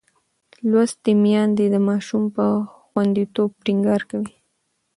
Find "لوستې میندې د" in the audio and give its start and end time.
0.69-1.75